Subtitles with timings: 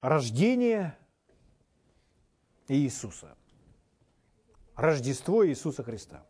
[0.00, 0.96] Рождение
[2.68, 3.36] Иисуса.
[4.76, 6.24] Рождество Иисуса Христа.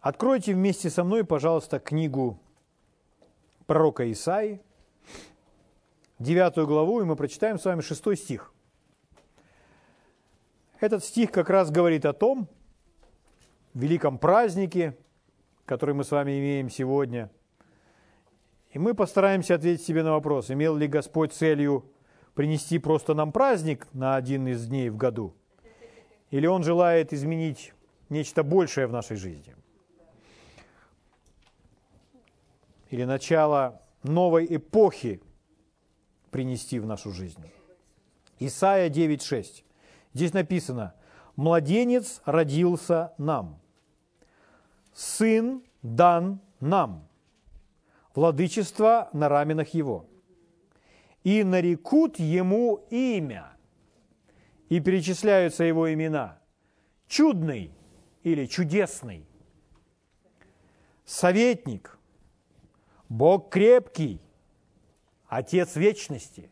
[0.00, 2.38] Откройте вместе со мной, пожалуйста, книгу
[3.66, 4.62] пророка Исаи,
[6.20, 8.52] девятую главу, и мы прочитаем с вами шестой стих.
[10.78, 12.48] Этот стих как раз говорит о том
[13.74, 14.96] великом празднике,
[15.66, 17.32] который мы с вами имеем сегодня–
[18.70, 21.84] и мы постараемся ответить себе на вопрос, имел ли Господь целью
[22.34, 25.34] принести просто нам праздник на один из дней в году,
[26.30, 27.74] или Он желает изменить
[28.08, 29.56] нечто большее в нашей жизни.
[32.90, 35.20] Или начало новой эпохи
[36.30, 37.44] принести в нашу жизнь.
[38.38, 39.64] Исайя 9.6.
[40.14, 40.94] Здесь написано,
[41.36, 43.60] «Младенец родился нам,
[44.92, 47.09] сын дан нам,
[48.14, 50.06] владычество на раменах его.
[51.22, 53.52] И нарекут ему имя,
[54.68, 56.38] и перечисляются его имена.
[57.06, 57.72] Чудный
[58.22, 59.26] или чудесный,
[61.04, 61.98] советник,
[63.08, 64.20] Бог крепкий,
[65.30, 66.50] Отец вечности,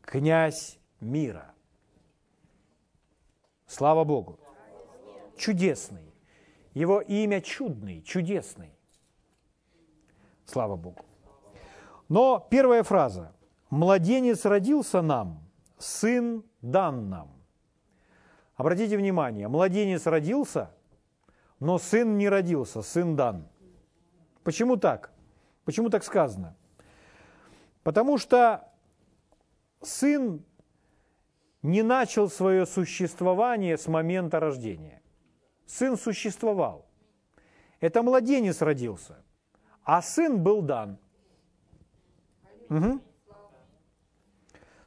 [0.00, 1.54] князь мира.
[3.66, 4.40] Слава Богу!
[5.36, 6.14] Чудесный.
[6.72, 8.70] Его имя чудный, чудесный.
[10.52, 11.02] Слава Богу.
[12.10, 13.32] Но первая фраза.
[13.70, 17.32] «Младенец родился нам, сын дан нам».
[18.56, 20.74] Обратите внимание, младенец родился,
[21.58, 23.48] но сын не родился, сын дан.
[24.44, 25.10] Почему так?
[25.64, 26.54] Почему так сказано?
[27.82, 28.68] Потому что
[29.80, 30.44] сын
[31.62, 35.00] не начал свое существование с момента рождения.
[35.64, 36.84] Сын существовал.
[37.80, 39.16] Это младенец родился–
[39.84, 40.98] а сын был дан.
[42.70, 43.00] Угу.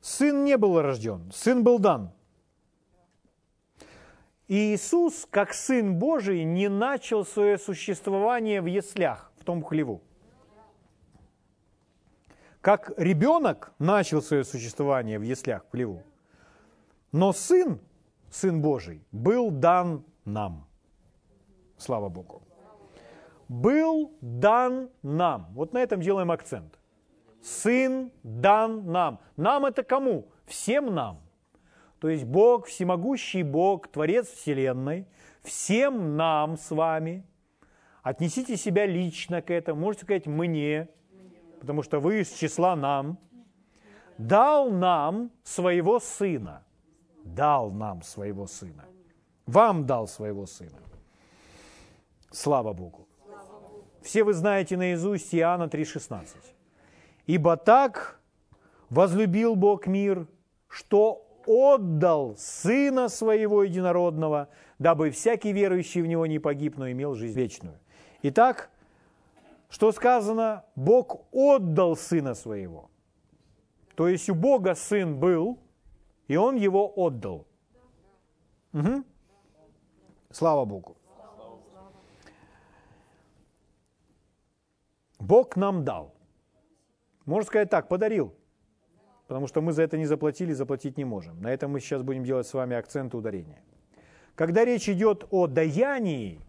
[0.01, 2.11] Сын не был рожден, сын был дан.
[4.47, 10.03] И Иисус, как Сын Божий, не начал свое существование в яслях, в том хлеву.
[12.61, 16.03] Как ребенок начал свое существование в яслях, в хлеву.
[17.11, 17.79] Но Сын,
[18.29, 20.67] Сын Божий, был дан нам.
[21.77, 22.44] Слава Богу
[23.47, 25.47] был дан нам.
[25.53, 26.79] Вот на этом делаем акцент.
[27.41, 29.19] Сын дан нам.
[29.37, 30.29] Нам это кому?
[30.45, 31.21] Всем нам.
[31.99, 35.07] То есть Бог, всемогущий Бог, Творец Вселенной,
[35.41, 37.23] всем нам с вами.
[38.03, 39.81] Отнесите себя лично к этому.
[39.81, 40.89] Можете сказать «мне»,
[41.59, 43.17] потому что вы из числа «нам».
[44.17, 46.63] Дал нам своего Сына.
[47.23, 48.85] Дал нам своего Сына.
[49.45, 50.77] Вам дал своего Сына.
[52.31, 53.04] Слава Богу.
[54.05, 56.27] Все вы знаете наизусть Иоанна 3,16.
[57.25, 58.19] «Ибо так
[58.91, 60.27] возлюбил Бог мир,
[60.67, 67.35] что отдал Сына Своего Единородного, дабы всякий верующий в Него не погиб, но имел жизнь
[67.35, 67.79] вечную».
[68.21, 68.69] Итак,
[69.69, 70.65] что сказано?
[70.75, 72.91] Бог отдал Сына Своего.
[73.95, 75.57] То есть у Бога Сын был,
[76.27, 77.47] и Он его отдал.
[78.71, 79.03] Угу.
[80.29, 80.95] Слава Богу.
[85.25, 86.13] Бог нам дал.
[87.25, 88.35] Можно сказать так, подарил.
[89.27, 91.41] Потому что мы за это не заплатили, заплатить не можем.
[91.41, 93.63] На этом мы сейчас будем делать с вами акцент и ударение.
[94.35, 96.39] Когда речь идет о даянии,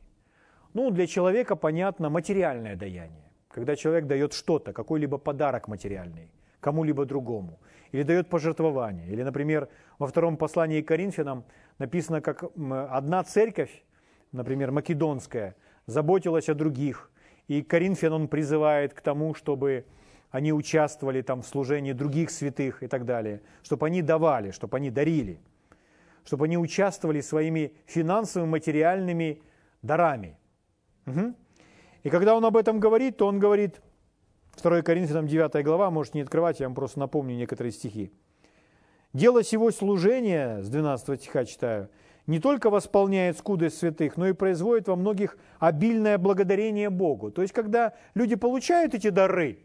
[0.75, 3.33] ну, для человека понятно материальное даяние.
[3.49, 7.59] Когда человек дает что-то, какой-либо подарок материальный кому-либо другому.
[7.93, 9.09] Или дает пожертвование.
[9.09, 11.45] Или, например, во втором послании к Коринфянам
[11.79, 12.45] написано, как
[12.91, 13.85] одна церковь,
[14.33, 15.55] например, македонская,
[15.87, 17.11] заботилась о других–
[17.49, 19.85] и Коринфян он призывает к тому, чтобы
[20.31, 24.91] они участвовали там в служении других святых и так далее, чтобы они давали, чтобы они
[24.91, 25.41] дарили,
[26.25, 29.41] чтобы они участвовали своими финансовыми, материальными
[29.83, 30.37] дарами.
[31.07, 31.35] Угу.
[32.03, 33.81] И когда он об этом говорит, то он говорит,
[34.61, 38.13] 2 Коринфянам 9 глава, можете не открывать, я вам просто напомню некоторые стихи.
[39.13, 41.89] «Дело сего служения», с 12 стиха читаю,
[42.27, 47.31] не только восполняет скудость святых, но и производит во многих обильное благодарение Богу.
[47.31, 49.61] То есть, когда люди получают эти дары,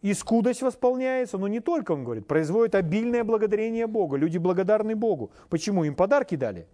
[0.00, 4.16] и скудость восполняется, но не только, он говорит, производит обильное благодарение Богу.
[4.16, 5.30] Люди благодарны Богу.
[5.48, 5.84] Почему?
[5.84, 6.66] Им подарки дали.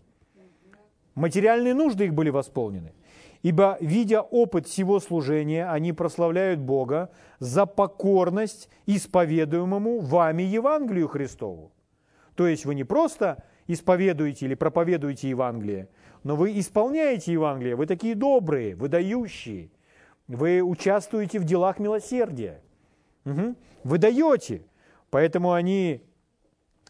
[1.14, 2.94] Материальные нужды их были восполнены.
[3.42, 11.70] Ибо, видя опыт всего служения, они прославляют Бога за покорность исповедуемому вами Евангелию Христову.
[12.34, 15.88] То есть вы не просто исповедуете или проповедуете Евангелие,
[16.24, 19.70] но вы исполняете Евангелие, вы такие добрые, выдающие,
[20.26, 22.60] вы участвуете в делах милосердия,
[23.24, 23.54] угу.
[23.84, 24.62] вы даете.
[25.10, 26.02] Поэтому они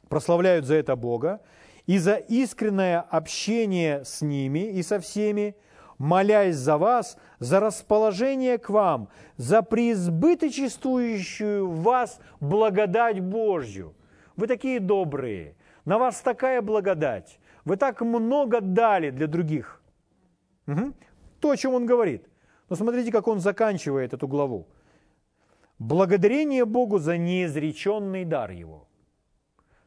[0.09, 1.43] прославляют за это Бога
[1.87, 5.55] и за искреннее общение с ними и со всеми,
[5.99, 13.95] молясь за вас, за расположение к вам, за преизбыточествующую вас благодать Божью.
[14.37, 15.58] Вы такие добрые,
[15.88, 19.81] на вас такая благодать, вы так много дали для других.
[20.67, 20.93] Угу.
[21.40, 22.29] То, о чем он говорит.
[22.69, 24.67] Но смотрите, как он заканчивает эту главу.
[25.79, 28.87] Благодарение Богу за неизреченный дар Его.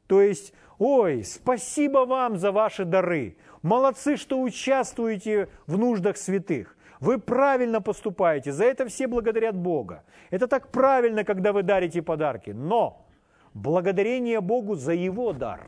[0.07, 3.37] То есть, ой, спасибо вам за ваши дары.
[3.61, 6.75] Молодцы, что участвуете в нуждах святых.
[6.99, 10.03] Вы правильно поступаете, за это все благодарят Бога.
[10.31, 12.49] Это так правильно, когда вы дарите подарки.
[12.49, 13.05] Но
[13.53, 15.59] благодарение Богу за Его дар.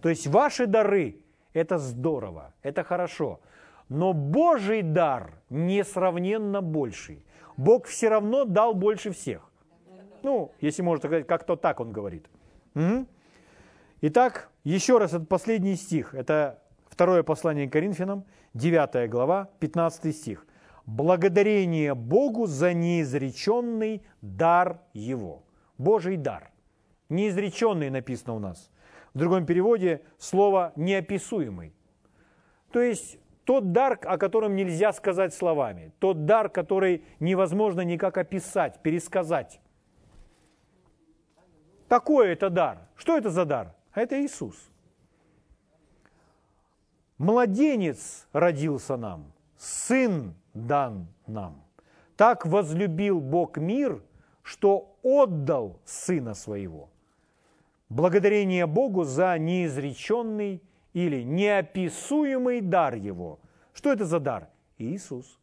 [0.00, 1.16] То есть ваши дары–
[1.52, 3.40] это здорово, это хорошо.
[3.88, 7.24] Но Божий дар несравненно больший.
[7.56, 9.50] Бог все равно дал больше всех.
[10.22, 12.26] Ну, если можно сказать, как-то так он говорит.
[12.74, 13.06] Угу.
[14.02, 16.14] Итак, еще раз, этот последний стих.
[16.14, 18.24] Это второе послание к Коринфянам,
[18.54, 20.46] 9 глава, 15 стих.
[20.84, 25.44] «Благодарение Богу за неизреченный дар Его».
[25.78, 26.50] Божий дар.
[27.08, 28.71] Неизреченный написано у нас.
[29.14, 31.74] В другом переводе слово «неописуемый».
[32.70, 38.80] То есть тот дар, о котором нельзя сказать словами, тот дар, который невозможно никак описать,
[38.82, 39.60] пересказать.
[41.88, 42.88] Такой это дар.
[42.96, 43.74] Что это за дар?
[43.92, 44.70] А это Иисус.
[47.18, 51.62] Младенец родился нам, сын дан нам.
[52.16, 54.02] Так возлюбил Бог мир,
[54.42, 56.91] что отдал Сына Своего.
[57.92, 60.62] Благодарение Богу за неизреченный
[60.94, 63.38] или неописуемый дар Его.
[63.74, 64.48] Что это за дар?
[64.78, 65.38] Иисус.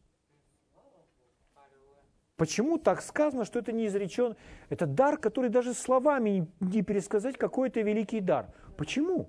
[2.34, 4.34] Почему так сказано, что это не изречен?
[4.68, 8.52] Это дар, который даже словами не пересказать, какой это великий дар.
[8.76, 9.28] Почему?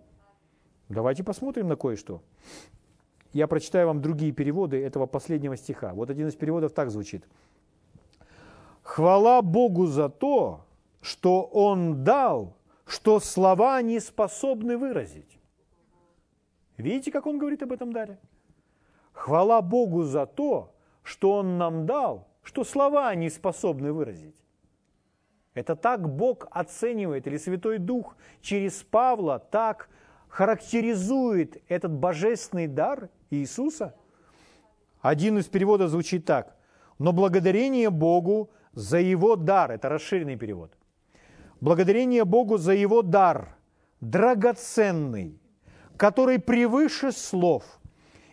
[0.89, 2.23] Давайте посмотрим на кое-что.
[3.33, 5.93] Я прочитаю вам другие переводы этого последнего стиха.
[5.93, 7.27] Вот один из переводов так звучит.
[8.81, 10.65] «Хвала Богу за то,
[11.01, 12.55] что Он дал,
[12.91, 15.39] что слова не способны выразить».
[16.77, 18.19] Видите, как он говорит об этом даре?
[19.13, 24.35] Хвала Богу за то, что Он нам дал, что слова не способны выразить.
[25.53, 29.89] Это так Бог оценивает, или Святой Дух через Павла так
[30.27, 33.95] характеризует этот божественный дар Иисуса.
[35.01, 36.55] Один из переводов звучит так.
[36.99, 40.71] Но благодарение Богу за Его дар, это расширенный перевод,
[41.61, 43.55] благодарение Богу за Его дар,
[44.01, 45.39] драгоценный,
[45.95, 47.63] который превыше слов,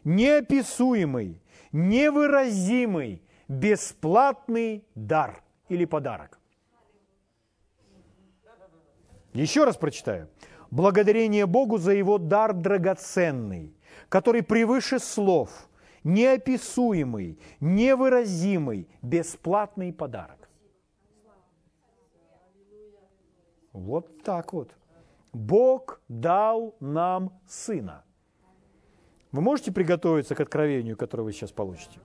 [0.04, 1.40] неописуемый,
[1.70, 6.38] невыразимый, бесплатный дар или подарок.
[9.34, 10.28] Еще раз прочитаю.
[10.70, 13.74] Благодарение Богу за его дар драгоценный,
[14.08, 15.68] который превыше слов,
[16.04, 20.37] неописуемый, невыразимый, бесплатный подарок.
[23.78, 24.74] Вот так вот.
[25.32, 28.04] Бог дал нам Сына.
[29.30, 32.00] Вы можете приготовиться к откровению, которое вы сейчас получите?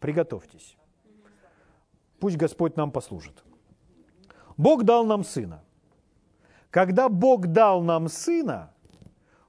[0.00, 0.76] Приготовьтесь.
[2.18, 3.42] Пусть Господь нам послужит.
[4.56, 5.62] Бог дал нам Сына.
[6.70, 8.72] Когда Бог дал нам Сына,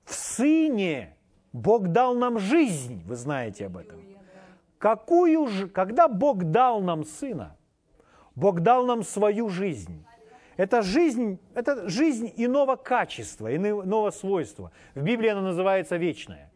[0.04, 1.18] в Сыне
[1.54, 4.00] Бог дал нам жизнь, вы знаете об этом.
[4.78, 7.56] Какую же, когда Бог дал нам Сына,
[8.36, 10.06] Бог дал нам свою жизнь.
[10.62, 14.72] Это жизнь, это жизнь иного качества, иного свойства.
[14.94, 16.52] В Библии она называется вечная.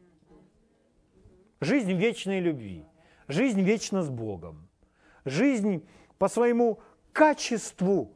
[1.60, 2.86] Жизнь вечной любви
[3.28, 4.68] жизнь вечно с Богом.
[5.26, 5.86] Жизнь
[6.18, 6.80] по своему
[7.12, 8.14] качеству,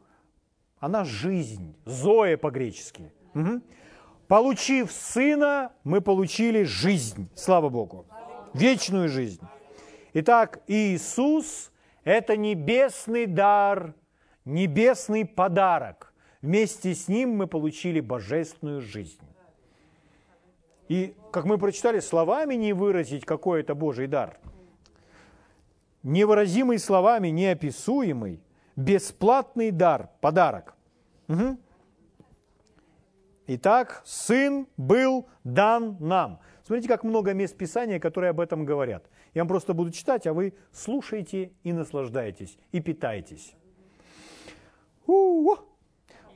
[0.79, 3.11] она жизнь, зоя по-гречески.
[3.33, 3.61] Угу.
[4.27, 8.05] Получив Сына, мы получили жизнь, слава Богу,
[8.53, 9.41] вечную жизнь.
[10.13, 11.71] Итак, Иисус–
[12.03, 13.93] это небесный дар,
[14.49, 16.13] небесный подарок.
[16.41, 19.19] Вместе с Ним мы получили божественную жизнь.
[20.87, 24.39] И, как мы прочитали, словами не выразить, какой это Божий дар–
[26.03, 28.41] невыразимый словами, неописуемый,
[28.75, 30.75] бесплатный дар, подарок.
[31.27, 31.57] Угу.
[33.47, 36.39] Итак, Сын был дан нам.
[36.63, 39.09] Смотрите, как много мест Писания, которые об этом говорят.
[39.33, 43.55] Я вам просто буду читать, а вы слушайте и наслаждаетесь, и питаетесь.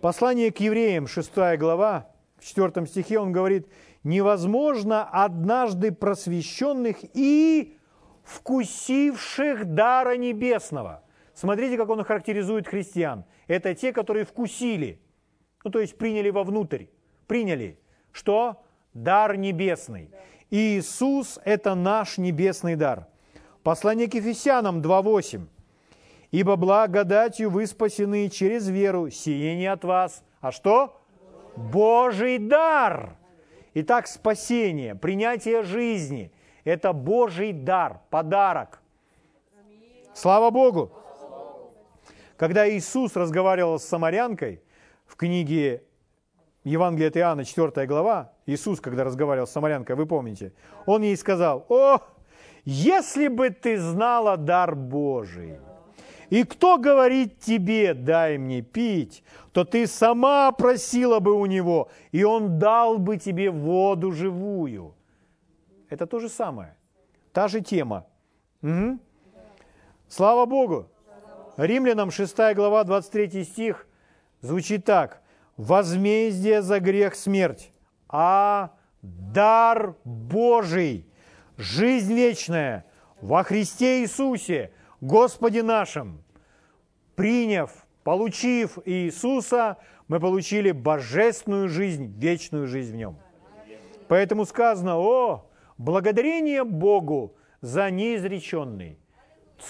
[0.02, 3.68] Послание к евреям, 6 глава, в 4 стихе он говорит,
[4.04, 7.78] невозможно однажды просвещенных и
[8.24, 11.04] вкусивших дара небесного.
[11.34, 13.26] Смотрите, как он характеризует христиан.
[13.48, 15.00] Это те, которые вкусили.
[15.64, 16.86] ну то есть приняли вовнутрь,
[17.28, 17.80] приняли,
[18.12, 18.64] что?
[18.94, 20.12] Дар небесный.
[20.52, 23.08] Иисус– это наш небесный дар.
[23.64, 25.48] Послание к Ефесянам 2.8.
[26.34, 30.24] «Ибо благодатью вы спасены через веру, сие не от вас».
[30.42, 31.00] А что?
[31.56, 33.16] Божий дар.
[33.76, 36.32] Итак, спасение, принятие жизни–
[36.64, 38.82] это Божий дар, подарок.
[40.16, 40.92] Слава Богу!
[42.36, 44.64] Когда Иисус разговаривал с самарянкой
[45.06, 45.84] в книге
[46.64, 50.52] Евангелия от Иоанна, 4 глава, Иисус, когда разговаривал с самарянкой, вы помните,
[50.88, 52.00] Он ей сказал, «О,
[52.66, 55.60] если бы ты знала дар Божий,
[56.30, 62.24] и кто говорит тебе, дай мне пить, то ты сама просила бы у него, и
[62.24, 64.96] он дал бы тебе воду живую.
[65.90, 66.76] Это то же самое,
[67.32, 68.06] та же тема.
[68.62, 69.00] Угу.
[70.08, 70.88] Слава Богу!
[71.58, 73.88] Римлянам 6 глава 23 стих
[74.42, 75.22] звучит так.
[75.56, 77.72] «Возмездие за грех смерть,
[78.10, 78.72] а
[79.04, 81.06] дар Божий,
[81.58, 82.86] жизнь вечная
[83.22, 84.72] во Христе Иисусе,
[85.04, 86.24] Господе нашим».
[87.16, 93.18] Приняв, получив Иисуса, мы получили божественную жизнь, вечную жизнь в Нем.
[94.08, 95.46] Поэтому сказано, о,
[95.78, 98.98] благодарение Богу за неизреченный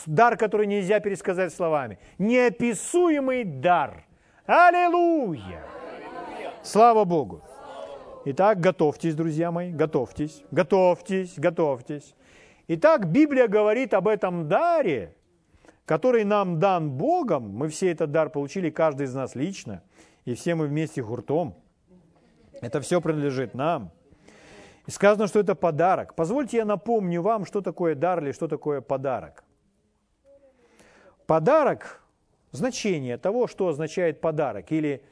[0.06, 2.00] дар, который нельзя пересказать словами.
[2.18, 4.06] Неописуемый дар.
[4.46, 5.64] Аллилуйя!
[6.64, 7.42] Слава Богу!
[8.26, 12.16] Итак, готовьтесь, друзья мои, готовьтесь, готовьтесь, готовьтесь.
[12.68, 15.14] Итак, Библия говорит об этом даре,
[15.86, 17.50] который нам дан Богом.
[17.50, 19.84] Мы все этот дар получили, каждый из нас лично,
[20.26, 21.56] и все мы вместе хуртом.
[22.62, 23.92] Это все принадлежит нам.
[24.88, 26.16] И сказано, что это подарок.
[26.16, 29.44] Позвольте я напомню вам, что такое дар или что такое подарок.
[31.26, 32.02] Подарок–
[32.52, 35.04] значение того, что означает подарок, или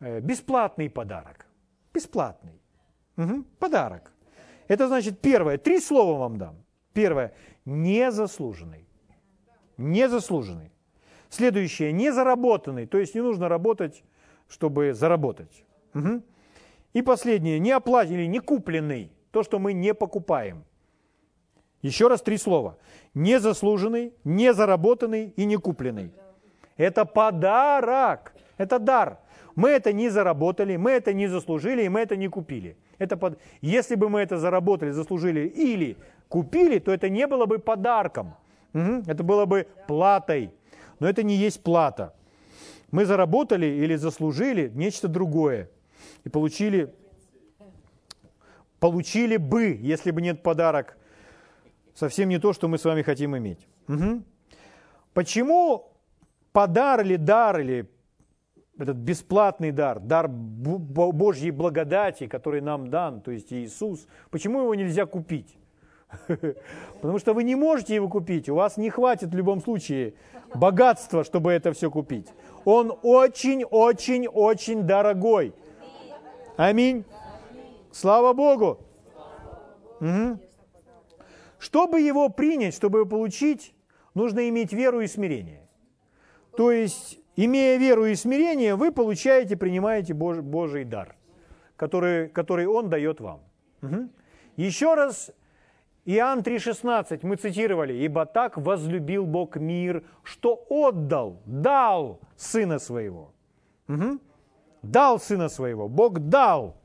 [0.00, 1.46] э, бесплатный подарок.
[1.92, 2.60] Бесплатный.
[3.16, 3.44] Угу.
[3.58, 4.12] Подарок.
[4.68, 6.56] Это значит, первое, три слова вам дам.
[6.92, 7.32] Первое–
[7.64, 8.89] незаслуженный.
[9.80, 10.70] Незаслуженный.
[11.30, 14.04] Следующее– незаработанный, то есть не нужно работать,
[14.48, 15.64] чтобы заработать.
[15.94, 16.22] Угу.
[16.92, 20.64] И последнее– не оплаченный, не купленный, то, что мы не покупаем.
[21.82, 22.76] Еще раз три слова.
[23.14, 26.12] Незаслуженный, незаработанный и не купленный.
[26.76, 29.18] Это подарок, это дар.
[29.54, 32.76] Мы это не заработали, мы это не заслужили, и мы это не купили.
[32.98, 33.38] Это под...
[33.62, 35.96] Если бы мы это заработали, заслужили или
[36.28, 38.34] купили, то это не было бы подарком.
[38.74, 39.04] Угу.
[39.06, 40.50] Это было бы платой.
[40.98, 42.14] Но это не есть плата.
[42.90, 45.70] Мы заработали или заслужили нечто другое.
[46.24, 46.94] И получили,
[48.78, 50.96] получили бы, если бы нет подарок,
[51.94, 53.66] совсем не то, что мы с вами хотим иметь.
[53.88, 54.22] Угу.
[55.14, 55.92] Почему
[56.52, 57.88] подар или дар, или
[58.78, 65.06] этот бесплатный дар, дар Божьей благодати, который нам дан, то есть Иисус, почему его нельзя
[65.06, 65.56] купить?
[67.00, 70.14] Потому что вы не можете его купить, у вас не хватит в любом случае
[70.54, 72.28] богатства, чтобы это все купить.
[72.64, 75.54] Он очень-очень-очень дорогой.
[76.56, 77.04] Аминь.
[77.92, 78.78] Слава Богу.
[80.00, 80.38] Угу.
[81.58, 83.74] Чтобы его принять, чтобы его получить,
[84.14, 85.68] нужно иметь веру и смирение.
[86.56, 91.16] То есть, имея веру и смирение, вы получаете, принимаете Божий, Божий дар,
[91.76, 93.40] который, который Он дает вам.
[93.82, 94.08] Угу.
[94.56, 95.30] Еще раз,
[96.12, 103.32] Иоанн 3,16 мы цитировали, «Ибо так возлюбил Бог мир, что отдал, дал Сына Своего».
[103.86, 104.18] Угу.
[104.82, 106.76] Дал Сына Своего, Бог дал.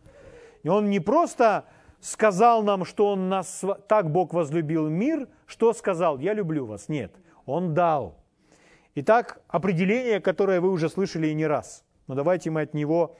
[0.61, 1.65] И Он не просто
[2.01, 6.87] сказал нам, что Он нас, так Бог возлюбил мир, что сказал, я люблю вас.
[6.87, 7.15] Нет,
[7.47, 8.19] Он дал.
[8.93, 11.83] Итак, определение, которое вы уже слышали и не раз.
[12.05, 13.17] Но давайте мы от него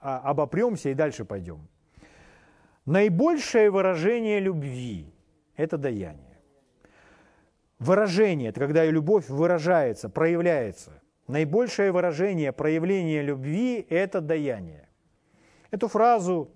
[0.00, 1.68] а, обопремся и дальше пойдем.
[2.84, 5.12] Наибольшее выражение любви–
[5.56, 6.38] это даяние.
[7.78, 11.02] Выражение– это когда любовь выражается, проявляется.
[11.28, 14.88] Наибольшее выражение проявления любви– это даяние.
[15.70, 16.50] Эту фразу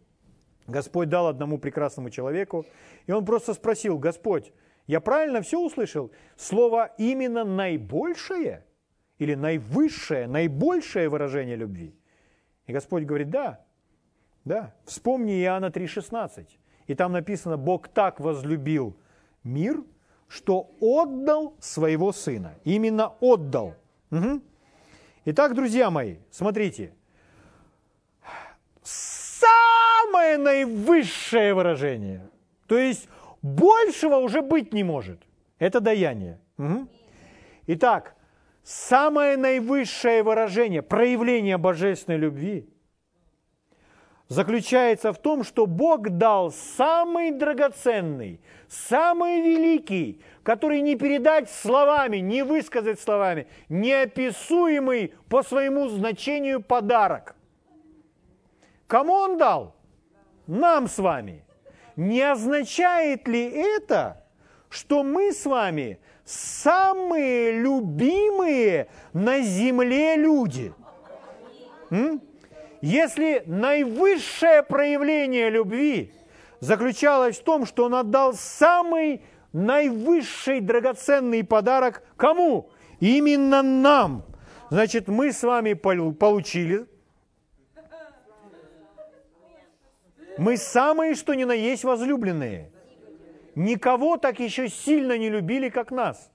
[0.66, 2.64] Господь дал одному прекрасному человеку,
[3.06, 4.52] и он просто спросил, Господь,
[4.86, 6.10] я правильно все услышал?
[6.36, 8.64] Слово именно наибольшее
[9.18, 11.94] или наивысшее, наибольшее выражение любви?
[12.66, 13.64] И Господь говорит, да,
[14.44, 14.74] да.
[14.84, 16.46] Вспомни Иоанна 3,16.
[16.90, 18.96] И там написано, Бог так возлюбил
[19.44, 19.80] мир,
[20.26, 22.56] что отдал своего сына.
[22.64, 23.76] Именно отдал.
[24.10, 24.40] Угу.
[25.26, 26.92] Итак, друзья мои, смотрите
[28.82, 32.28] самое наивысшее выражение.
[32.66, 33.08] То есть
[33.40, 35.20] большего уже быть не может.
[35.60, 36.40] Это даяние.
[36.58, 36.88] Угу.
[37.68, 38.16] Итак,
[38.64, 42.68] самое наивысшее выражение, проявление божественной любви
[44.30, 52.44] заключается в том, что Бог дал самый драгоценный, самый великий, который не передать словами, не
[52.44, 57.34] высказать словами, неописуемый по своему значению подарок.
[58.86, 59.74] Кому он дал?
[60.46, 61.44] Нам с вами.
[61.96, 64.24] Не означает ли это,
[64.68, 70.72] что мы с вами самые любимые на земле люди?
[71.90, 72.22] М?
[72.80, 76.12] Если наивысшее проявление любви
[76.60, 79.22] заключалось в том, что он отдал самый
[79.52, 82.70] наивысший драгоценный подарок кому?
[83.00, 84.24] Именно нам.
[84.70, 86.86] Значит, мы с вами получили.
[90.38, 92.70] Мы самые, что ни на есть, возлюбленные.
[93.54, 96.30] Никого так еще сильно не любили, как нас.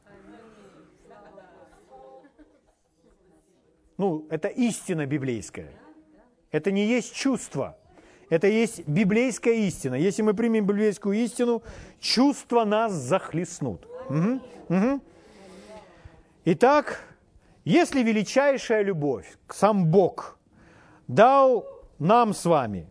[3.97, 5.84] Ну, это истина библейская.
[6.55, 7.75] Это не есть чувство.
[8.29, 9.95] Это есть библейская истина.
[9.95, 11.61] Если мы примем библейскую истину,
[11.99, 13.85] чувства нас захлестнут.
[14.09, 15.01] Угу, угу.
[16.45, 17.03] Итак,
[17.65, 20.39] если величайшая любовь, сам Бог,
[21.09, 21.65] дал
[21.99, 22.87] нам с вами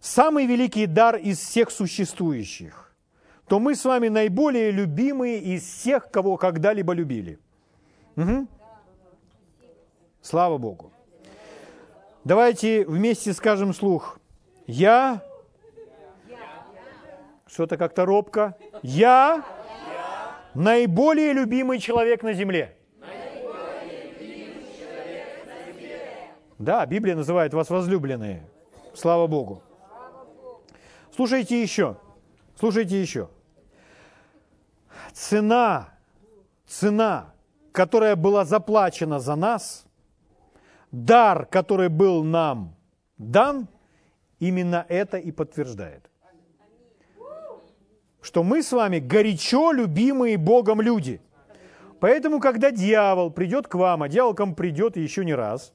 [0.00, 2.94] самый великий дар из всех существующих,
[3.48, 7.38] то мы с вами наиболее любимые из всех, кого когда-либо любили.
[8.16, 8.46] Угу.
[10.22, 10.90] Слава Богу.
[12.24, 14.18] Давайте вместе скажем слух.
[14.66, 15.24] Я,
[17.46, 19.44] что-то как-то робко, я
[20.54, 22.76] наиболее любимый человек на земле.
[26.58, 28.48] Да, Библия называет вас возлюбленные.
[28.94, 29.64] Слава Богу.
[31.16, 31.96] Слушайте еще.
[32.56, 33.28] Слушайте еще.
[35.12, 35.88] Цена,
[36.68, 37.34] цена,
[37.72, 39.86] которая была заплачена за нас–
[40.92, 42.76] дар, который был нам
[43.18, 43.66] дан,
[44.38, 46.08] именно это и подтверждает.
[48.20, 51.20] Что мы с вами горячо любимые Богом люди.
[51.98, 55.72] Поэтому, когда дьявол придет к вам, а дьявол к вам придет еще не раз,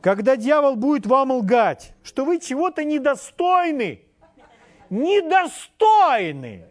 [0.00, 4.02] когда дьявол будет вам лгать, что вы чего-то недостойны,
[4.90, 6.66] недостойны,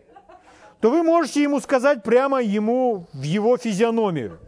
[0.79, 4.39] то вы можете ему сказать прямо ему в его физиономию–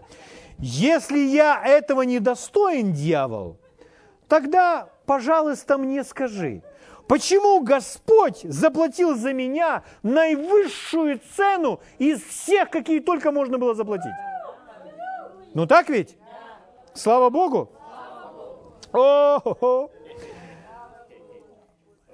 [0.62, 3.58] если я этого не достоин, дьявол,
[4.28, 6.64] тогда, пожалуйста, мне скажи,
[7.08, 14.12] почему Господь заплатил за меня наивысшую цену из всех, какие только можно было заплатить?
[15.54, 16.18] Ну так ведь?
[16.94, 17.72] Слава Богу!
[18.92, 19.92] О-хо-хо.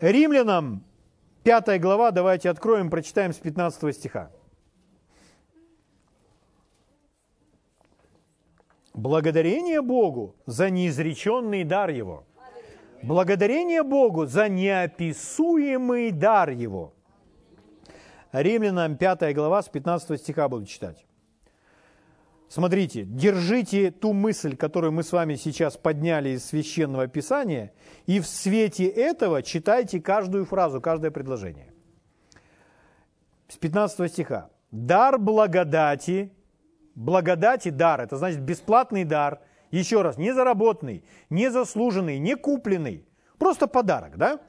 [0.01, 0.83] Римлянам
[1.43, 4.29] 5 глава, давайте откроем, прочитаем с 15 стиха.
[8.95, 12.23] Благодарение Богу за неизреченный дар Его.
[13.03, 16.93] Благодарение Богу за неописуемый дар Его.
[18.31, 21.05] Римлянам 5 глава с 15 стиха буду читать.
[22.47, 27.73] Смотрите, держите ту мысль, которую мы с вами сейчас подняли из Священного Писания,
[28.05, 31.73] и в свете этого читайте каждую фразу, каждое предложение.
[33.49, 34.49] С 15 стиха.
[34.71, 36.31] «Дар благодати
[36.95, 38.01] благодать и дар.
[38.01, 39.39] Это значит бесплатный дар.
[39.71, 43.05] Еще раз, не заработанный, не заслуженный, не купленный.
[43.37, 44.39] Просто подарок, да?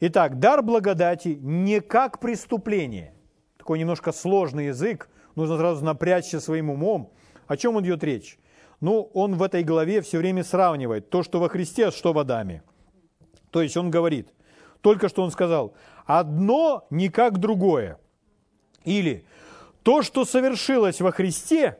[0.00, 3.14] Итак, дар благодати не как преступление.
[3.58, 7.12] Такой немножко сложный язык, нужно сразу напрячься своим умом.
[7.46, 8.38] О чем идет речь?
[8.80, 12.62] Ну, он в этой главе все время сравнивает то, что во Христе, что в Адаме.
[13.50, 14.28] То есть он говорит,
[14.80, 17.98] только что он сказал, одно не как другое.
[18.84, 19.24] Или
[19.84, 21.78] то, что совершилось во Христе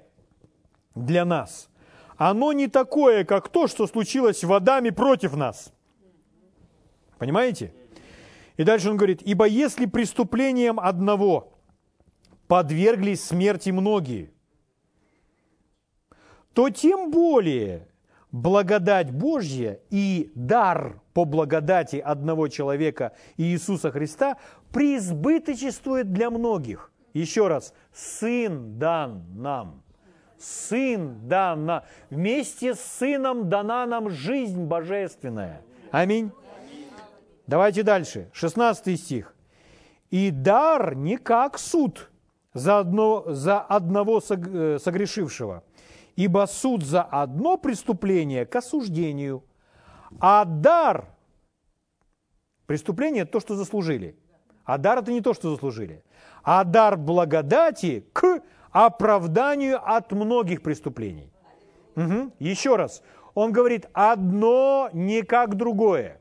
[0.95, 1.71] для нас,
[2.17, 5.73] оно не такое, как то, что случилось в Адаме против нас.
[7.19, 7.73] Понимаете?
[8.57, 11.55] И дальше он говорит, ибо если преступлением одного
[12.47, 14.31] подверглись смерти многие,
[16.53, 17.89] то тем более
[18.31, 24.37] благодать Божья и дар по благодати одного человека Иисуса Христа
[24.73, 26.93] преизбыточествует для многих.
[27.15, 29.83] Еще раз, Сын дан нам.
[30.37, 31.83] Сын дан нам.
[32.11, 35.63] Вместе с Сыном дана нам жизнь божественная.
[35.93, 36.33] Аминь.
[37.47, 38.29] Давайте дальше.
[38.33, 39.35] 16 стих.
[40.11, 42.11] «И дар не как суд
[42.53, 45.65] за, одно, за одного э, согрешившего,
[46.15, 49.43] ибо суд за одно преступление к осуждению,
[50.21, 51.09] а дар,
[52.67, 54.17] преступление– то, что заслужили,
[54.65, 56.04] а дар– это не то, что заслужили
[56.45, 61.31] а дар благодати к оправданию от многих преступлений.
[61.97, 62.33] Угу.
[62.39, 63.03] Еще раз,
[63.35, 66.21] он говорит, одно не как другое.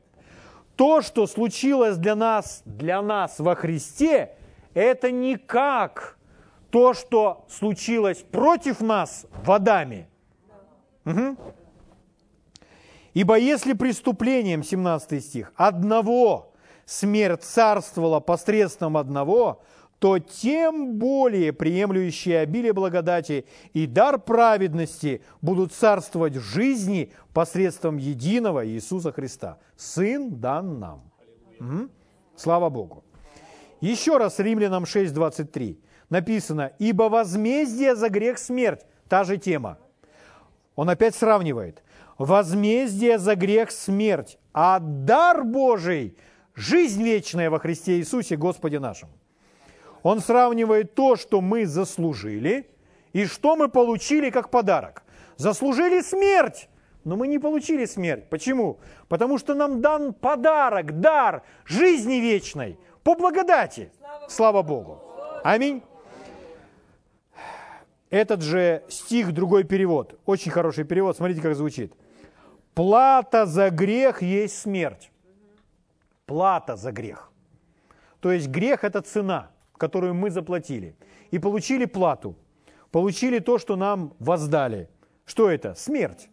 [0.76, 4.36] то, что случилось для нас, для нас во Христе,
[4.74, 6.18] это не как
[6.70, 10.08] то, что случилось против нас в Адаме.
[11.04, 11.36] Угу.
[13.14, 16.52] Ибо если преступлением, 17 стих, одного
[16.84, 19.62] смерть царствовала посредством одного,
[20.04, 28.66] то тем более приемлющие обилие благодати и дар праведности будут царствовать в жизни посредством единого
[28.66, 29.56] Иисуса Христа.
[29.78, 31.10] Сын дан нам.
[31.58, 31.88] Угу.
[32.36, 33.02] Слава Богу.
[33.80, 35.78] Еще раз Римлянам 6.23
[36.10, 38.84] написано, «Ибо возмездие за грех смерть».
[39.08, 39.78] Та же тема.
[40.76, 41.82] Он опять сравнивает.
[42.18, 46.18] «Возмездие за грех смерть, а дар Божий–
[46.54, 49.08] жизнь вечная во Христе Иисусе Господе нашем».
[50.04, 52.68] Он сравнивает то, что мы заслужили,
[53.14, 55.02] и что мы получили как подарок.
[55.38, 56.68] Заслужили смерть,
[57.04, 58.28] но мы не получили смерть.
[58.28, 58.78] Почему?
[59.08, 63.90] Потому что нам дан подарок, дар жизни вечной по благодати.
[64.28, 65.00] Слава Богу.
[65.42, 65.82] Аминь.
[68.10, 71.94] Этот же стих, другой перевод, очень хороший перевод, смотрите, как звучит.
[72.74, 75.10] Плата за грех есть смерть.
[76.26, 77.32] Плата за грех.
[78.20, 80.96] То есть грех– это цена– которую мы заплатили,
[81.30, 82.36] и получили плату,
[82.90, 84.88] получили то, что нам воздали.
[85.24, 85.74] Что это?
[85.74, 86.28] Смерть.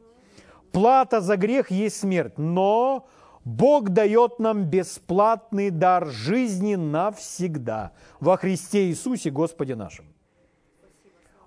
[0.72, 3.08] Плата за грех есть смерть, но
[3.44, 10.06] Бог дает нам бесплатный дар жизни навсегда во Христе Иисусе Господе нашем.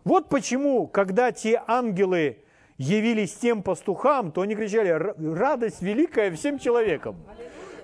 [0.02, 2.44] Вот почему, когда те ангелы
[2.76, 4.88] явились тем пастухам, то они кричали
[5.34, 7.16] «Радость великая всем человекам»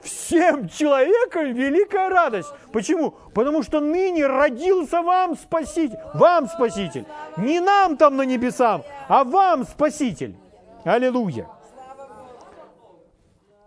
[0.02, 2.48] всем человекам великая радость.
[2.72, 3.12] Почему?
[3.34, 7.04] Потому что ныне родился вам Спаситель, вам Спаситель.
[7.36, 10.36] Не нам там на небесам, а вам Спаситель.
[10.84, 11.48] Аллилуйя.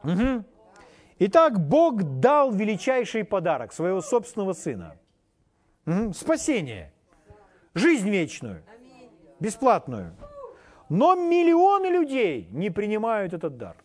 [0.03, 0.43] Угу.
[1.19, 4.97] Итак, Бог дал величайший подарок своего собственного Сына.
[5.85, 6.13] Угу.
[6.13, 6.93] Спасение.
[7.73, 8.63] Жизнь вечную.
[9.39, 10.15] Бесплатную.
[10.89, 13.75] Но миллионы людей не принимают этот дар.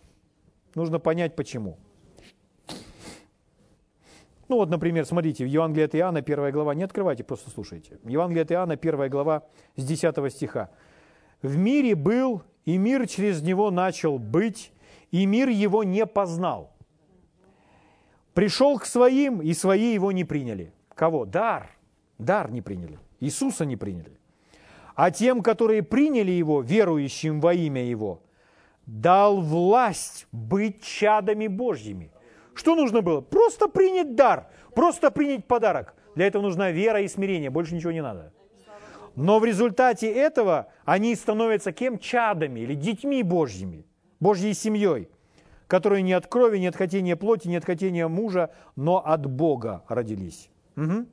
[0.74, 1.78] Нужно понять почему.
[4.48, 7.98] Ну вот, например, смотрите, в Евангелии от Иоанна, 1 глава, не открывайте, просто слушайте.
[8.04, 9.42] Евангелие от Иоанна, 1 глава,
[9.76, 10.70] с 10 стиха.
[11.42, 14.72] «В мире был, и мир через него начал быть,
[15.10, 16.72] и мир его не познал.
[18.32, 20.72] Пришел к своим, и свои его не приняли».
[20.94, 21.26] Кого?
[21.26, 21.70] Дар.
[22.18, 22.98] Дар не приняли.
[23.20, 24.18] Иисуса не приняли.
[24.94, 28.22] А тем, которые приняли его, верующим во имя его,
[28.86, 32.10] дал власть быть чадами Божьими–
[32.58, 33.20] что нужно было?
[33.20, 35.94] Просто принять дар, просто принять подарок.
[36.14, 38.32] Для этого нужна вера и смирение, больше ничего не надо.
[39.14, 41.98] Но в результате этого они становятся кем?
[41.98, 43.84] Чадами или детьми Божьими,
[44.20, 45.08] Божьей семьей,
[45.66, 49.84] которые не от крови, не от хотения плоти, не от хотения мужа, но от Бога
[49.88, 50.50] родились.
[50.76, 51.06] Угу.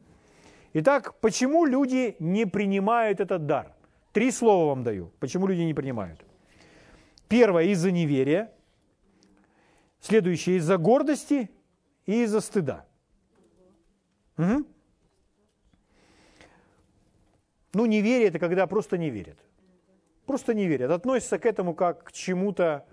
[0.74, 3.74] Итак, почему люди не принимают этот дар?
[4.14, 5.12] Три слова вам даю.
[5.20, 6.24] Почему люди не принимают?
[7.28, 8.52] Первое, из-за неверия.
[10.06, 11.50] Следующее из-за гордости
[12.06, 12.86] и из-за стыда.
[14.38, 14.64] Угу.
[17.74, 19.40] Ну, неверие– это когда просто не верят.
[20.28, 20.92] Просто не верят.
[20.92, 22.86] Относятся к этому как к чему-то,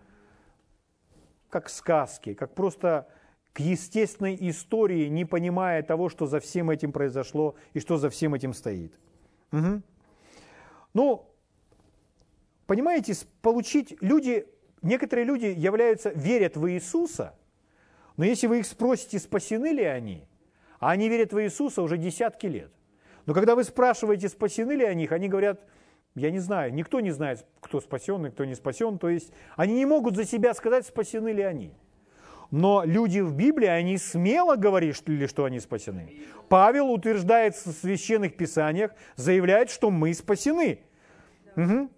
[1.50, 3.06] как к сказке, как просто
[3.52, 8.32] к естественной истории, не понимая того, что за всем этим произошло и что за всем
[8.32, 8.98] этим стоит.
[9.52, 9.82] Угу.
[10.94, 11.30] Ну,
[12.66, 14.46] понимаете, получить люди
[14.82, 17.34] некоторые люди являются, верят в Иисуса,
[18.16, 20.24] но если вы их спросите, спасены ли они,
[20.78, 22.70] а они верят в Иисуса уже десятки лет.
[23.26, 25.60] Но когда вы спрашиваете, спасены ли они, они говорят,
[26.14, 28.98] я не знаю, никто не знает, кто спасен и кто не спасен.
[28.98, 31.72] То есть они не могут за себя сказать, спасены ли они.
[32.50, 36.20] Но люди в Библии, они смело говорили, что они спасены.
[36.50, 40.80] Павел утверждает в священных писаниях, заявляет, что мы спасены.
[41.56, 41.88] Угу.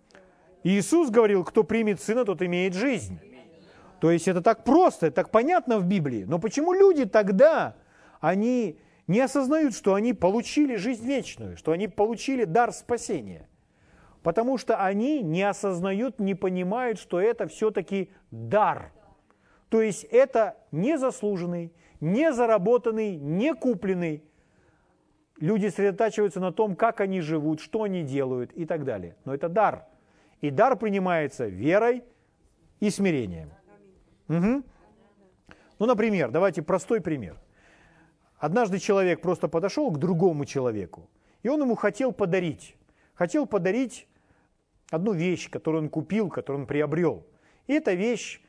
[0.64, 3.20] Иисус говорил, кто примет Сына, тот имеет жизнь.
[4.00, 6.24] То есть это так просто, так понятно в Библии.
[6.24, 7.76] Но почему люди тогда,
[8.20, 13.46] они не осознают, что они получили жизнь вечную, что они получили дар спасения?
[14.22, 18.90] Потому что они не осознают, не понимают, что это все-таки дар.
[19.68, 24.24] То есть это не заслуженный, не заработанный, не купленный.
[25.38, 29.16] Люди сосредотачиваются на том, как они живут, что они делают и так далее.
[29.26, 29.86] Но это дар–
[30.40, 32.04] и дар принимается верой
[32.80, 33.50] и смирением.
[34.28, 34.62] Угу.
[35.78, 37.36] Ну, например, давайте простой пример.
[38.38, 41.08] Однажды человек просто подошел к другому человеку,
[41.42, 42.76] и он ему хотел подарить.
[43.14, 44.08] Хотел подарить
[44.90, 47.26] одну вещь, которую он купил, которую он приобрел.
[47.66, 48.42] И эта вещь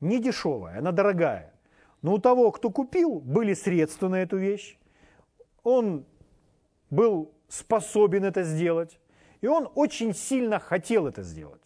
[0.00, 1.54] не дешевая, она дорогая.
[2.02, 4.78] Но у того, кто купил, были средства на эту вещь.
[5.62, 6.06] Он
[6.88, 8.98] был способен это сделать.
[9.40, 11.62] И он очень сильно хотел это сделать.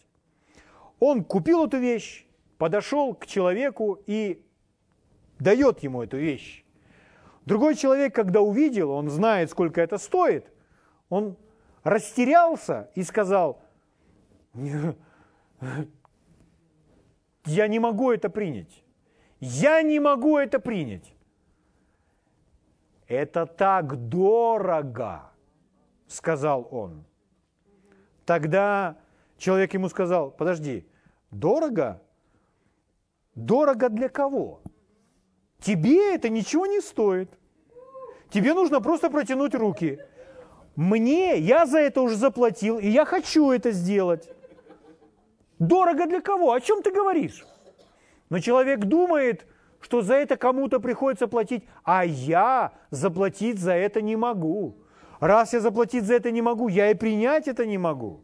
[0.99, 2.25] Он купил эту вещь,
[2.57, 4.41] подошел к человеку и
[5.39, 6.63] дает ему эту вещь.
[7.45, 10.51] Другой человек, когда увидел, он знает, сколько это стоит,
[11.09, 11.37] он
[11.83, 13.61] растерялся и сказал,
[17.45, 18.83] я не могу это принять.
[19.39, 21.13] Я не могу это принять.
[23.07, 25.31] Это так дорого,
[26.07, 27.05] сказал он.
[28.25, 28.97] Тогда
[29.37, 30.85] человек ему сказал, подожди,
[31.31, 32.01] дорого?
[33.35, 34.61] Дорого для кого?
[35.59, 37.29] Тебе это ничего не стоит.
[38.29, 39.99] Тебе нужно просто протянуть руки.
[40.75, 44.29] Мне, я за это уже заплатил, и я хочу это сделать.
[45.59, 46.51] Дорого для кого?
[46.51, 47.45] О чем ты говоришь?
[48.29, 49.45] Но человек думает,
[49.79, 54.75] что за это кому-то приходится платить, а я заплатить за это не могу.
[55.19, 58.23] Раз я заплатить за это не могу, я и принять это не могу.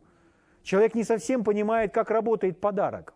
[0.63, 3.13] Человек не совсем понимает, как работает подарок.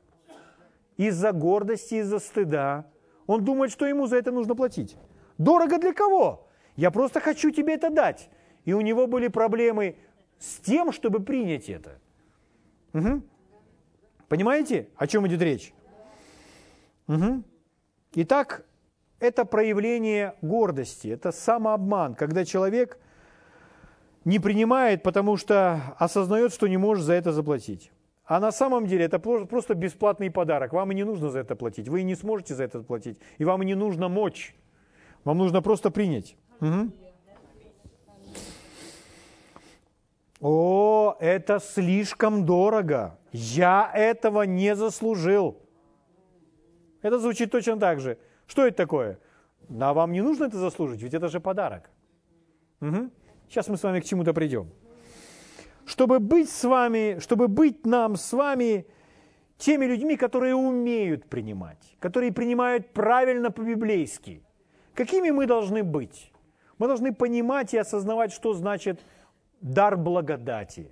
[0.98, 2.86] Из-за гордости, из-за стыда.
[3.28, 4.98] Он думает, что ему за это нужно платить.
[5.38, 6.48] Дорого для кого?
[6.76, 8.30] Я просто хочу тебе это дать.
[8.64, 9.98] И у него были проблемы
[10.40, 12.00] с тем, чтобы принять это.
[12.94, 13.22] Угу.
[14.30, 15.74] Понимаете, о чем идет речь?
[17.08, 17.44] Угу.
[18.16, 18.66] Итак,
[19.20, 22.98] это проявление гордости, это самообман, когда человек
[24.26, 27.92] не принимает, потому что осознает, что не может за это заплатить.
[28.26, 30.74] А на самом деле это просто бесплатный подарок.
[30.74, 31.88] Вам и не нужно за это платить.
[31.88, 33.20] Вы и не сможете за это платить.
[33.38, 34.56] И вам и не нужно мочь.
[35.24, 36.36] Вам нужно просто принять.
[36.60, 36.92] Угу.
[40.42, 43.20] О, это слишком дорого.
[43.32, 45.62] Я этого не заслужил.
[47.04, 48.18] Это звучит точно так же.
[48.48, 49.20] Что это такое?
[49.70, 51.92] Да вам не нужно это заслужить, ведь это же подарок.
[52.82, 53.12] Угу.
[53.50, 54.70] Сейчас мы с вами к чему-то придем.
[55.86, 58.86] Чтобы быть с вами, чтобы быть нам с вами
[59.58, 64.42] теми людьми, которые умеют принимать, которые принимают правильно по-библейски.
[64.94, 66.32] Какими мы должны быть?
[66.78, 69.00] Мы должны понимать и осознавать, что значит
[69.62, 70.92] дар благодати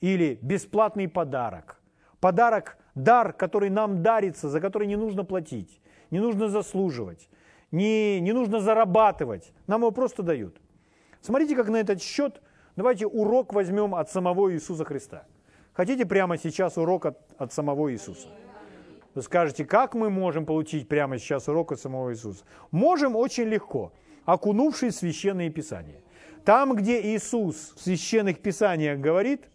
[0.00, 1.80] или бесплатный подарок.
[2.20, 7.28] Подарок, дар, который нам дарится, за который не нужно платить, не нужно заслуживать,
[7.70, 9.52] не, не нужно зарабатывать.
[9.66, 10.60] Нам его просто дают.
[11.24, 12.42] Смотрите, как на этот счет,
[12.76, 15.24] давайте урок возьмем от самого Иисуса Христа.
[15.72, 18.28] Хотите прямо сейчас урок от, от самого Иисуса?
[19.14, 22.44] Вы скажете, как мы можем получить прямо сейчас урок от самого Иисуса?
[22.70, 23.90] Можем очень легко,
[24.26, 26.02] окунувшись в Священные Писания.
[26.44, 29.48] Там, где Иисус в Священных Писаниях говорит,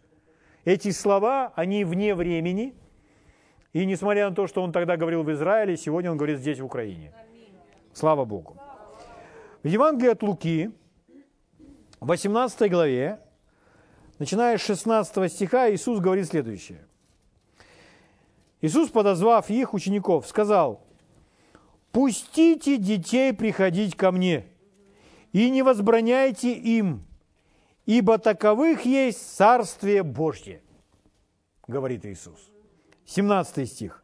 [0.66, 2.74] эти слова, они вне времени,
[3.74, 6.66] и несмотря на то, что Он тогда говорил в Израиле, сегодня Он говорит здесь, в
[6.66, 7.14] Украине.
[7.94, 8.58] Слава Богу.
[9.62, 10.72] В Евангелии от Луки,
[12.00, 13.20] 18 главе,
[14.20, 16.86] начиная с 16 стиха, Иисус говорит следующее.
[18.62, 20.82] Иисус, подозвав их, учеников, сказал,
[21.92, 24.46] «Пустите детей приходить ко мне,
[25.32, 27.06] и не возбраняйте им,
[27.86, 30.62] ибо таковых есть Царствие Божье»,
[31.68, 32.40] говорит Иисус.
[33.06, 34.04] 17 стих.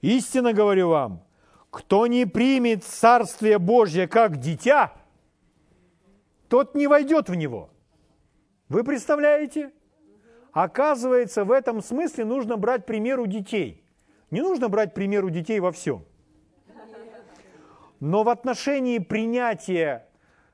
[0.00, 1.22] «Истинно говорю вам,
[1.70, 4.92] кто не примет Царствие Божье как дитя,
[6.48, 7.70] тот не войдет в него».
[8.68, 9.72] Вы представляете?
[10.52, 13.82] Оказывается, в этом смысле нужно брать пример у детей.
[14.30, 16.04] Не нужно брать пример у детей во всем.
[18.00, 20.06] Но в отношении принятия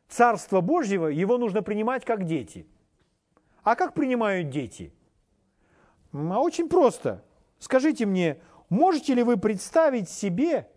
[0.08, 2.66] Царства Божьего, его нужно принимать как дети.
[3.62, 4.92] А как принимают дети?
[6.12, 7.24] А очень просто.
[7.58, 10.68] Скажите мне, можете ли вы представить себе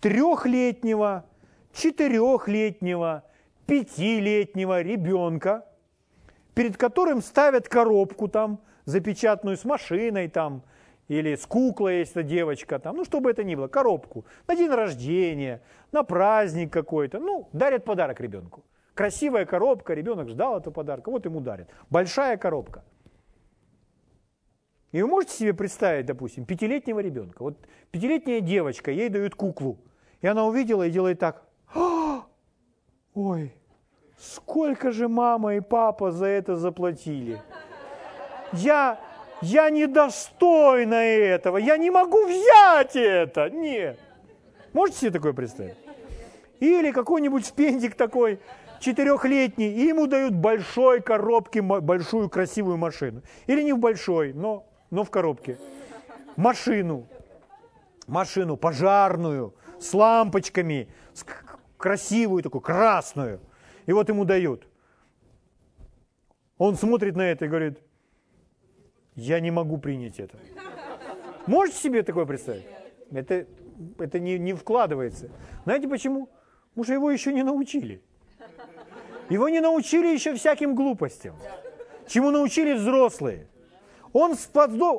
[0.00, 1.26] трехлетнего,
[1.74, 3.24] четырехлетнего,
[3.70, 5.64] пятилетнего ребенка,
[6.54, 10.64] перед которым ставят коробку там, запечатанную с машиной там,
[11.06, 15.62] или с куклой, если девочка там, ну, чтобы это ни было, коробку, на день рождения,
[15.92, 18.64] на праздник какой-то, ну, дарят подарок ребенку.
[18.94, 21.68] Красивая коробка, ребенок ждал этого подарка, вот ему дарят.
[21.90, 22.84] Большая коробка.
[24.90, 27.44] И вы можете себе представить, допустим, пятилетнего ребенка.
[27.44, 27.56] Вот
[27.92, 29.78] пятилетняя девочка, ей дают куклу.
[30.22, 31.44] И она увидела и делает так.
[33.14, 33.54] Ой,
[34.20, 37.40] сколько же мама и папа за это заплатили.
[38.52, 38.98] Я
[39.42, 43.48] я недостойна этого, я не могу взять это.
[43.48, 43.98] Нет.
[44.74, 45.76] Можете себе такое представить?
[46.60, 48.38] Или какой-нибудь шпендик такой,
[48.80, 53.22] четырехлетний, и ему дают большой коробке большую красивую машину.
[53.46, 55.58] Или не в большой, но, но в коробке.
[56.36, 57.06] Машину.
[58.06, 61.24] Машину пожарную, с лампочками, с
[61.78, 63.40] красивую такую, красную.
[63.90, 64.68] И вот ему дают.
[66.58, 67.80] Он смотрит на это и говорит,
[69.16, 70.38] я не могу принять это.
[71.48, 72.68] Можете себе такое представить?
[73.10, 73.48] Это,
[73.98, 75.28] это не, не вкладывается.
[75.64, 76.28] Знаете почему?
[76.68, 78.00] Потому что его еще не научили.
[79.28, 81.34] Его не научили еще всяким глупостям.
[82.06, 83.48] Чему научили взрослые.
[84.12, 84.36] Он,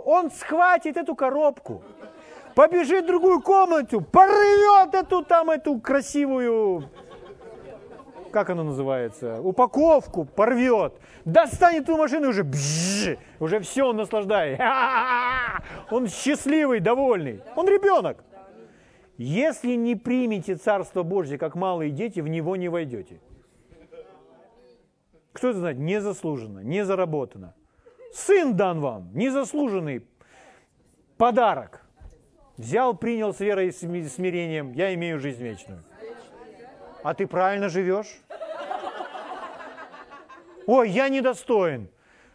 [0.06, 1.82] он схватит эту коробку,
[2.56, 6.90] побежит в другую комнату, порвет эту там, эту красивую,
[8.32, 10.94] как она называется, упаковку, порвет,
[11.26, 14.60] достанет эту машину и уже, бжж, уже все, он наслаждает.
[15.92, 17.42] Он счастливый, довольный.
[17.56, 18.24] Он ребенок.
[19.18, 23.20] Если не примете Царство Божье, как малые дети, в него не войдете.
[25.34, 25.78] Кто это знает?
[25.78, 27.54] Незаслуженно, не заработано.
[28.14, 30.06] Сын дан вам, незаслуженный
[31.18, 31.86] подарок.
[32.58, 35.84] Взял, принял с верой и смирением, я имею жизнь вечную.
[37.04, 38.22] А ты правильно живешь?
[40.68, 41.90] Ой, я недостоин.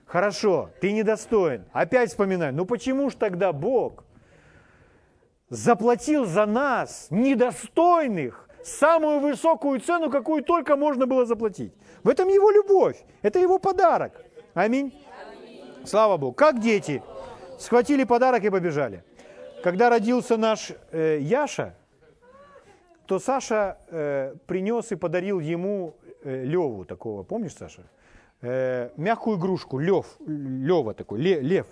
[0.07, 1.65] Хорошо, ты недостоин.
[1.73, 2.55] Опять вспоминаю.
[2.55, 4.05] Ну почему ж тогда Бог
[5.49, 11.73] заплатил за нас, недостойных, самую высокую цену, какую только можно было заплатить?
[12.03, 14.13] В этом его любовь, это его подарок.
[14.55, 14.93] Аминь.
[15.85, 16.33] Слава Богу.
[16.33, 17.03] Как дети
[17.59, 19.05] схватили подарок и побежали.
[19.63, 21.75] Когда родился наш э, Яша,
[23.07, 27.83] то Саша э, принес и подарил ему э, Леву такого, помнишь, Саша?
[28.43, 31.67] Э, мягкую игрушку, Лев, Лева такой, ле, лев.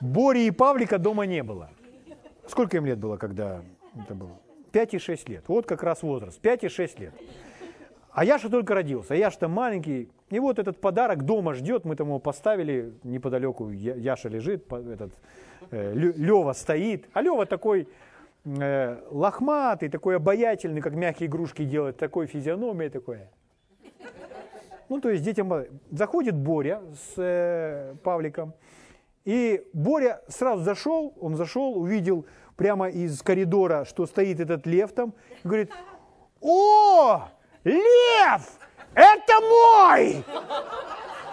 [0.00, 1.70] Бори и Павлика дома не было.
[2.46, 3.62] Сколько им лет было, когда
[3.98, 4.38] это было?
[4.72, 5.44] 5 и 6 лет.
[5.48, 6.38] Вот как раз возраст.
[6.40, 7.14] 5 и 6 лет.
[8.12, 10.10] А Яша только родился, а Яша-то маленький.
[10.30, 15.12] И вот этот подарок дома ждет, мы там его поставили неподалеку, Яша лежит, этот,
[15.70, 17.08] Лева стоит.
[17.12, 17.88] А Лева такой
[18.44, 23.20] э, лохматый, такой обаятельный, как мягкие игрушки делает, такой физиономией такой.
[24.88, 25.52] Ну, то есть детям...
[25.90, 28.54] Заходит Боря с э, Павликом,
[29.24, 35.14] и Боря сразу зашел, он зашел, увидел прямо из коридора, что стоит этот лев там,
[35.42, 35.72] и говорит,
[36.40, 37.28] о,
[37.64, 38.42] лев,
[38.94, 40.24] это мой!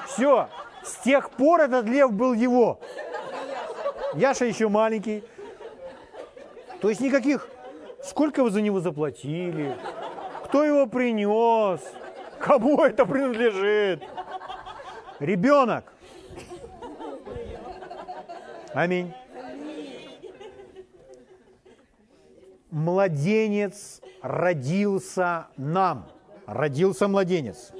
[0.08, 0.50] Все,
[0.84, 2.80] с тех пор этот лев был его.
[4.16, 5.24] Яша еще маленький.
[6.82, 7.48] То есть никаких,
[8.04, 9.76] сколько вы за него заплатили,
[10.46, 11.82] кто его принес,
[12.40, 14.04] кому это принадлежит.
[15.20, 15.94] Ребенок.
[18.74, 19.14] Аминь.
[22.70, 26.08] Младенец родился нам.
[26.46, 27.72] Родился младенец.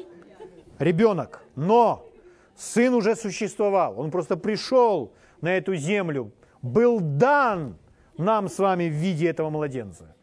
[0.80, 1.44] Ребенок.
[1.56, 2.08] Но
[2.56, 4.00] сын уже существовал.
[4.00, 5.12] Он просто пришел
[5.44, 6.32] на эту землю.
[6.62, 7.78] Был дан
[8.18, 10.16] нам с вами в виде этого младенца.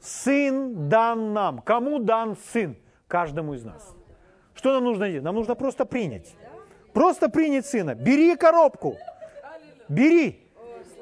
[0.00, 1.58] Сын дан нам.
[1.58, 2.74] Кому дан сын?
[3.06, 3.94] Каждому из нас.
[4.54, 5.24] Что нам нужно делать?
[5.24, 6.34] Нам нужно просто принять.
[6.94, 7.94] Просто принять сына.
[7.94, 8.96] Бери коробку.
[9.88, 10.40] Бери.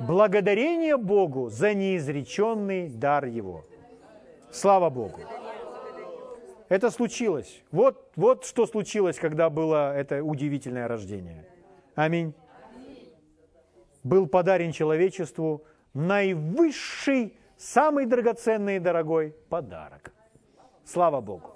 [0.01, 3.65] Благодарение Богу за неизреченный дар Его.
[4.51, 5.21] Слава Богу.
[6.69, 7.63] Это случилось.
[7.71, 11.47] Вот, вот что случилось, когда было это удивительное рождение.
[11.95, 12.35] Аминь.
[14.03, 20.13] Был подарен человечеству наивысший, самый драгоценный и дорогой подарок.
[20.85, 21.51] Слава Богу.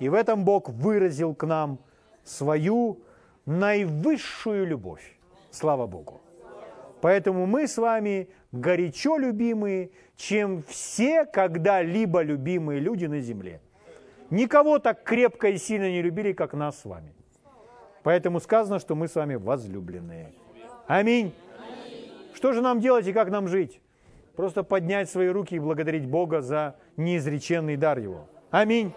[0.00, 1.78] И в этом Бог выразил к нам
[2.24, 3.00] свою
[3.46, 5.18] наивысшую любовь.
[5.50, 6.20] Слава Богу.
[7.00, 13.60] Поэтому мы с вами горячо любимые, чем все когда-либо любимые люди на земле.
[14.30, 17.14] Никого так крепко и сильно не любили, как нас с вами.
[18.02, 20.32] Поэтому сказано, что мы с вами возлюбленные.
[20.86, 21.32] Аминь.
[22.44, 23.80] Что же нам делать и как нам жить?
[24.36, 28.28] Просто поднять свои руки и благодарить Бога за неизреченный дар Его.
[28.50, 28.92] Аминь.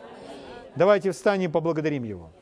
[0.76, 2.34] Давайте встанем и поблагодарим Его.